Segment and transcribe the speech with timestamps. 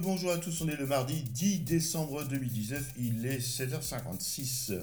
[0.00, 4.78] bonjour à tous, on est le mardi 10 décembre 2019, il est 7h56.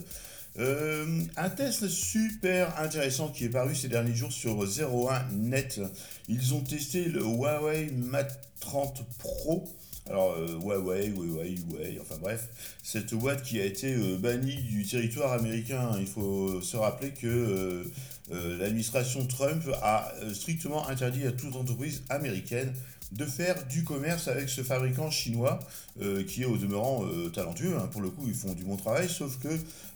[0.60, 5.82] Euh, un test super intéressant qui est paru ces derniers jours sur 01net.
[6.28, 9.68] Ils ont testé le Huawei Mate 30 Pro.
[10.08, 12.50] Alors euh, Huawei, Huawei, Huawei, enfin bref,
[12.84, 15.96] cette Watt qui a été euh, bannie du territoire américain.
[16.00, 17.86] Il faut se rappeler que
[18.32, 22.72] l'administration Trump a strictement interdit à toute entreprise américaine
[23.12, 25.60] de faire du commerce avec ce fabricant chinois
[26.02, 27.76] euh, qui est au demeurant euh, talentueux.
[27.78, 27.88] Hein.
[27.92, 29.48] Pour le coup, ils font du bon travail, sauf que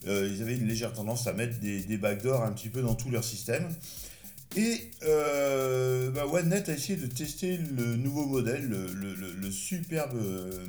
[0.08, 2.96] euh, ils avaient une légère tendance à mettre des, des backdoors un petit peu dans
[2.96, 3.70] tout leur système.
[4.56, 10.16] Et bah, OneNet a essayé de tester le nouveau modèle, le, superbe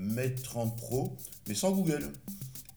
[0.00, 1.14] Mate 30 Pro,
[1.48, 2.08] mais sans Google.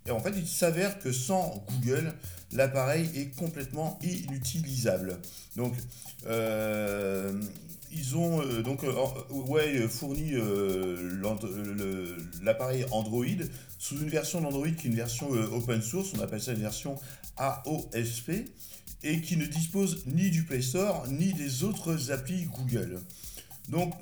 [0.08, 2.14] Et en fait, il s'avère que sans Google,
[2.54, 5.20] l'appareil est complètement inutilisable.
[5.56, 5.74] Donc,
[7.92, 8.94] ils ont euh, donc euh,
[9.32, 11.20] ouais, fourni euh,
[12.42, 13.26] l'appareil Android
[13.80, 16.98] sous une version d'Android qui est une version open source, on appelle ça une version
[17.38, 18.32] AOSP,
[19.04, 23.00] et qui ne dispose ni du Play Store ni des autres applis Google.
[23.70, 23.94] Donc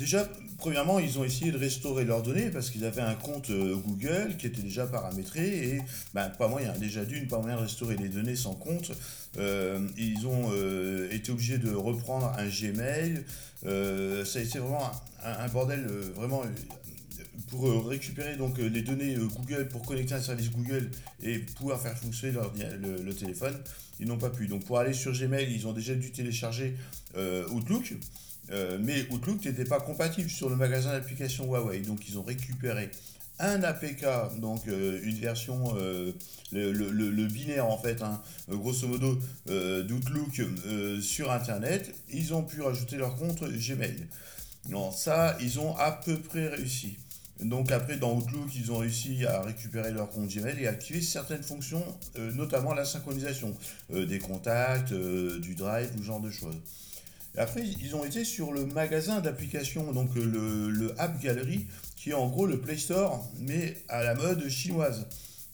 [0.00, 4.34] Déjà, premièrement, ils ont essayé de restaurer leurs données parce qu'ils avaient un compte Google
[4.38, 5.82] qui était déjà paramétré et
[6.14, 8.92] ben, pas moyen, déjà d'une, pas moyen de restaurer les données sans compte.
[9.36, 10.50] ils ont
[11.10, 13.24] été obligés de reprendre un Gmail.
[13.62, 14.90] ça a été vraiment
[15.22, 16.44] un, bordel, vraiment
[17.48, 20.90] pour récupérer donc les données Google pour connecter un service Google
[21.22, 22.38] et pouvoir faire fonctionner
[22.80, 23.56] le, le, téléphone,
[23.98, 24.46] ils n'ont pas pu.
[24.46, 26.74] Donc pour aller sur Gmail, ils ont déjà dû télécharger
[27.50, 27.94] Outlook.
[28.52, 31.80] Euh, mais Outlook n'était pas compatible sur le magasin d'applications Huawei.
[31.80, 32.90] Donc ils ont récupéré
[33.38, 34.04] un APK,
[34.38, 36.12] donc euh, une version, euh,
[36.52, 40.42] le, binaire en fait, hein, grosso modo, d'Outlook
[41.00, 41.94] sur Internet.
[42.12, 44.06] Ils ont pu rajouter leur compte Gmail.
[44.68, 46.98] Non, ça, ils ont à peu près réussi.
[47.42, 51.42] Donc après, dans Outlook, ils ont réussi à récupérer leur compte Gmail et activer certaines
[51.42, 51.84] fonctions,
[52.34, 53.54] notamment la synchronisation
[53.90, 56.56] des contacts, du drive ou ce genre de choses.
[57.36, 62.14] Après, ils ont été sur le magasin d'applications, donc le, le, App Gallery, qui est
[62.14, 65.06] en gros le Play Store, mais à la mode chinoise.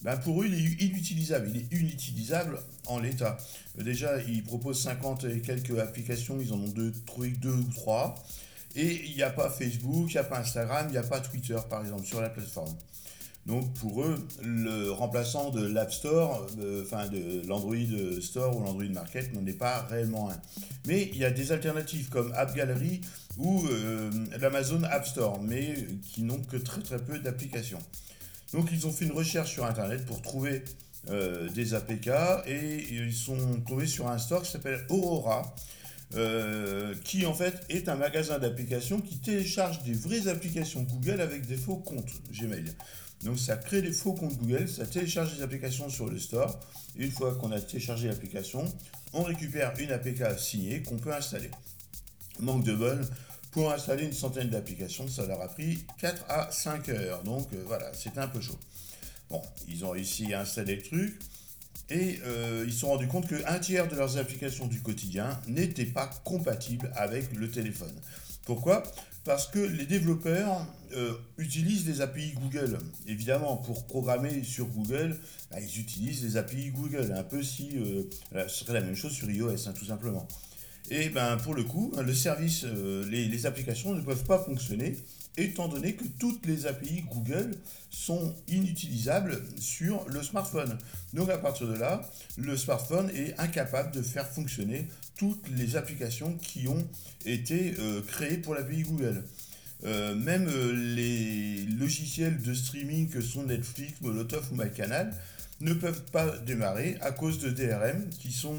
[0.02, 1.50] Ben pour eux, il est inutilisable.
[1.54, 3.38] Il est inutilisable en l'état.
[3.78, 6.38] Déjà, ils proposent 50 et quelques applications.
[6.40, 6.92] Ils en ont deux,
[7.40, 8.14] deux ou trois.
[8.76, 11.20] Et il n'y a pas Facebook, il n'y a pas Instagram, il n'y a pas
[11.20, 12.76] Twitter, par exemple, sur la plateforme.
[13.46, 16.46] Donc pour eux, le remplaçant de l'App Store,
[16.82, 17.76] enfin de, l'Android
[18.20, 20.36] Store ou l'Android Market n'en est pas réellement un.
[20.86, 23.00] Mais il y a des alternatives comme App Gallery
[23.38, 24.10] ou euh,
[24.40, 25.76] l'Amazon App Store, mais
[26.12, 27.78] qui n'ont que très très peu d'applications.
[28.52, 30.64] Donc ils ont fait une recherche sur Internet pour trouver
[31.10, 32.10] euh, des APK
[32.48, 35.54] et ils sont tombés sur un store qui s'appelle Aurora.
[36.14, 41.46] Euh, qui en fait est un magasin d'applications qui télécharge des vraies applications Google avec
[41.46, 42.64] des faux comptes Gmail.
[43.24, 46.60] Donc ça crée des faux comptes Google, ça télécharge des applications sur le store.
[46.94, 48.64] Une fois qu'on a téléchargé l'application,
[49.12, 51.50] on récupère une APK signée qu'on peut installer.
[52.38, 53.04] Manque de bol,
[53.50, 57.22] pour installer une centaine d'applications, ça leur a pris 4 à 5 heures.
[57.24, 58.58] Donc euh, voilà, c'était un peu chaud.
[59.28, 61.18] Bon, ils ont réussi à installer le truc
[61.88, 65.84] et euh, ils se sont rendus compte qu'un tiers de leurs applications du quotidien n'étaient
[65.84, 67.94] pas compatibles avec le téléphone.
[68.44, 68.82] Pourquoi?
[69.24, 72.78] Parce que les développeurs euh, utilisent des API Google.
[73.06, 75.18] Évidemment, pour programmer sur Google,
[75.50, 77.12] bah, ils utilisent les API Google.
[77.12, 78.02] Un peu si euh,
[78.48, 80.26] ce serait la même chose sur iOS, hein, tout simplement.
[80.88, 82.64] Et ben pour le coup, le service,
[83.10, 84.96] les, applications ne peuvent pas fonctionner
[85.36, 87.50] étant donné que toutes les API Google
[87.90, 90.78] sont inutilisables sur le smartphone.
[91.12, 96.34] Donc à partir de là, le smartphone est incapable de faire fonctionner toutes les applications
[96.34, 96.86] qui ont
[97.24, 99.24] été euh, créées pour l'API Google.
[99.84, 105.14] Euh, même euh, les logiciels de streaming que sont Netflix, Molotov ou MyCanal
[105.60, 108.58] ne peuvent pas démarrer à cause de DRM qui sont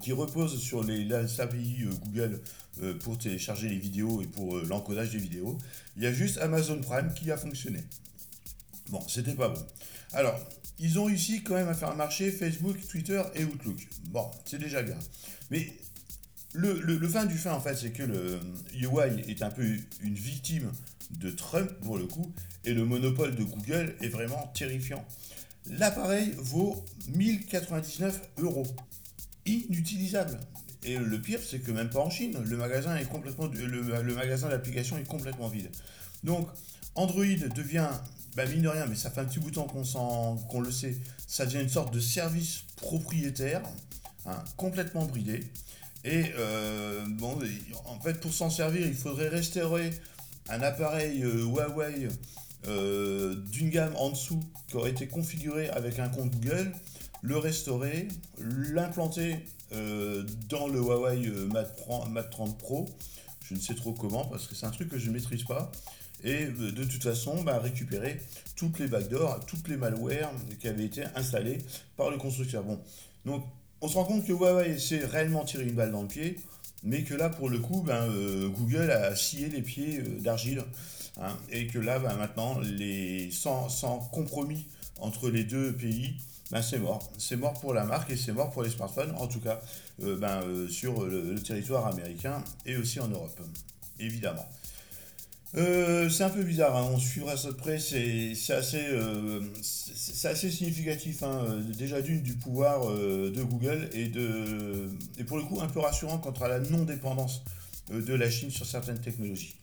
[0.00, 2.40] qui reposent sur les, API Google
[2.82, 5.56] euh, pour télécharger les vidéos et pour euh, l'encodage des vidéos.
[5.96, 7.84] Il y a juste Amazon Prime qui a fonctionné.
[8.88, 9.64] Bon, c'était pas bon.
[10.12, 10.36] Alors,
[10.80, 13.76] ils ont réussi quand même à faire marcher Facebook, Twitter et Outlook.
[14.06, 14.98] Bon, c'est déjà bien.
[15.52, 15.72] Mais
[16.52, 18.40] le, le, fin du fin, en fait, c'est que le
[18.74, 19.64] UI est un peu
[20.02, 20.72] une victime
[21.12, 22.32] de Trump, pour le coup,
[22.64, 25.04] et le monopole de Google est vraiment terrifiant.
[25.70, 26.84] L'appareil vaut
[27.14, 28.66] 1099 euros.
[29.46, 30.38] Inutilisable.
[30.84, 34.48] Et le pire, c'est que même pas en Chine, le magasin est complètement, le, magasin
[34.50, 35.70] d'application est complètement vide.
[36.24, 36.48] Donc,
[36.94, 37.24] Android
[37.54, 37.88] devient,
[38.36, 40.96] bah mine de rien, mais ça fait un petit bout de temps qu'on, le sait,
[41.26, 43.62] ça devient une sorte de service propriétaire,
[44.26, 45.44] hein, complètement bridé.
[46.04, 47.38] Et euh, bon,
[47.86, 49.90] en fait, pour s'en servir, il faudrait restaurer
[50.50, 52.08] un appareil Huawei
[52.66, 56.72] d'une gamme en dessous qui aurait été configuré avec un compte Google,
[57.24, 58.06] le restaurer,
[58.38, 59.38] l'implanter
[60.48, 62.86] dans le Huawei Mate 30 Pro.
[63.48, 65.72] Je ne sais trop comment parce que c'est un truc que je ne maîtrise pas
[66.24, 68.20] et euh, de toute façon bah, récupérer
[68.56, 71.58] toutes les backdoors, toutes les malwares qui avaient été installées
[71.96, 72.64] par le constructeur.
[72.64, 72.80] Bon,
[73.24, 73.44] donc
[73.80, 76.38] on se rend compte que Huawei s'est réellement tiré une balle dans le pied,
[76.82, 80.62] mais que là pour le coup, ben, euh, Google a scié les pieds euh, d'argile,
[81.20, 83.68] hein, et que là ben, maintenant, les, sans,
[84.12, 84.66] compromis
[85.00, 86.14] entre les deux pays,
[86.50, 87.10] ben, c'est mort.
[87.18, 89.60] C'est mort pour la marque et c'est mort pour les smartphones, en tout cas
[89.98, 93.40] ben, sur le, territoire américain et aussi en Europe,
[93.98, 94.46] évidemment.
[95.56, 96.90] Euh, c'est un peu bizarre, hein.
[96.92, 99.40] on suivra ça de près, c'est assez, euh,
[100.24, 101.46] assez significatif, hein.
[101.78, 105.78] déjà d'une du pouvoir euh, de Google et, de, et pour le coup un peu
[105.78, 107.44] rassurant quant à la non-dépendance
[107.88, 109.54] de la Chine sur certaines technologies.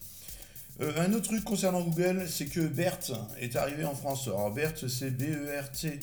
[0.80, 3.12] un autre truc concernant Google, c'est que BERT
[3.42, 4.28] est arrivé en France.
[4.28, 6.00] Alors BERT, c'est B-E-R-T.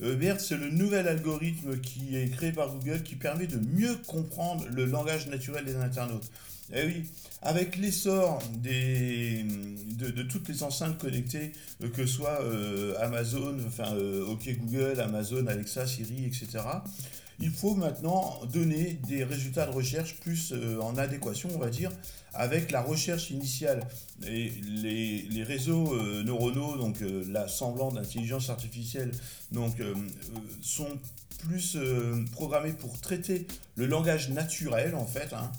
[0.00, 4.66] BERT, c'est le nouvel algorithme qui est créé par Google qui permet de mieux comprendre
[4.70, 6.30] le langage naturel des internautes.
[6.72, 7.04] Eh oui,
[7.42, 11.52] avec l'essor de, toutes les enceintes connectées,
[11.82, 16.62] euh, que ce soit euh, Amazon, enfin euh, OK Google, Amazon, Alexa, Siri, etc.,
[17.40, 21.90] il faut maintenant donner des résultats de recherche plus en adéquation, on va dire,
[22.34, 23.82] avec la recherche initiale.
[24.26, 26.98] Et les, réseaux neuronaux, donc
[27.28, 29.10] l'assemblant d'intelligence artificielle,
[29.52, 29.76] donc,
[30.60, 30.98] sont
[31.38, 31.78] plus
[32.32, 35.32] programmés pour traiter le langage naturel, en fait.
[35.32, 35.50] Hein,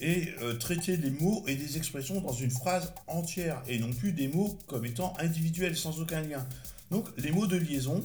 [0.00, 4.12] et euh, traiter des mots et des expressions dans une phrase entière et non plus
[4.12, 6.46] des mots comme étant individuels sans aucun lien.
[6.90, 8.04] Donc les mots de liaison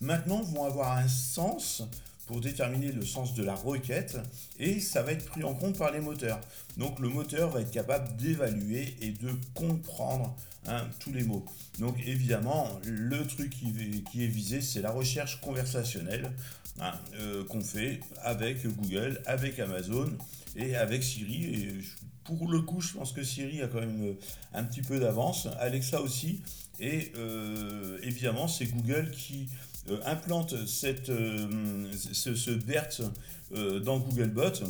[0.00, 1.82] maintenant vont avoir un sens
[2.26, 4.18] pour déterminer le sens de la requête
[4.58, 6.40] et ça va être pris en compte par les moteurs.
[6.76, 10.34] Donc le moteur va être capable d'évaluer et de comprendre
[10.66, 11.44] hein, tous les mots.
[11.78, 16.32] Donc évidemment, le truc qui, est visé, c'est la recherche conversationnelle
[16.80, 20.10] hein, euh, qu'on fait avec Google, avec Amazon
[20.56, 21.68] et avec Siri.
[22.24, 24.14] Pour le coup, je pense que Siri a quand même euh,
[24.54, 25.46] un petit peu d'avance.
[25.58, 26.40] Alexa aussi.
[26.80, 29.48] Et euh, évidemment, c'est Google qui
[29.90, 33.02] euh, implante cette, ce, BERT
[33.84, 34.64] dans Googlebot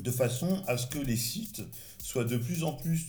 [0.00, 1.62] de façon à ce que les sites
[2.02, 3.06] soient de plus en plus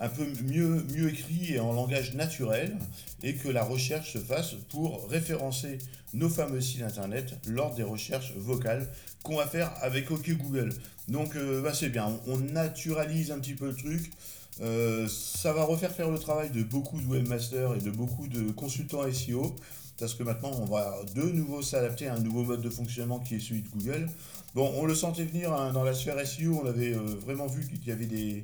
[0.00, 2.76] un peu mieux, écrits et en langage naturel
[3.22, 5.78] et que la recherche se fasse pour référencer
[6.14, 8.88] nos fameux sites internet lors des recherches vocales
[9.22, 10.72] qu'on va faire avec OK Google.
[11.08, 14.10] Donc euh, bah, c'est bien, on, naturalise un petit peu le truc.
[14.60, 18.50] Euh, ça va refaire faire le travail de beaucoup de webmasters et de beaucoup de
[18.50, 19.54] consultants SEO,
[19.98, 23.36] parce que maintenant on va de nouveau s'adapter à un nouveau mode de fonctionnement qui
[23.36, 24.08] est celui de Google.
[24.54, 27.66] Bon, on le sentait venir hein, dans la sphère SEO, on avait euh, vraiment vu
[27.66, 28.42] qu'il y avait des,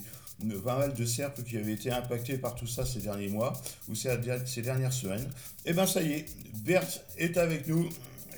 [0.64, 3.52] pas mal de SERP qui avaient été impactés par tout ça ces derniers mois
[3.88, 4.16] ou ces,
[4.62, 5.28] dernières semaines.
[5.64, 6.26] Et eh bien ça y est,
[6.64, 6.86] Bert
[7.16, 7.88] est avec nous.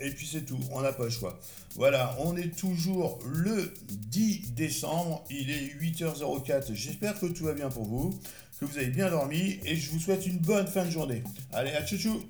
[0.00, 1.38] Et puis c'est tout, on n'a pas le choix.
[1.74, 6.74] Voilà, on est toujours le 10 décembre, il est 8h04.
[6.74, 8.18] J'espère que tout va bien pour vous,
[8.58, 11.22] que vous avez bien dormi et je vous souhaite une bonne fin de journée.
[11.52, 12.22] Allez, à tchou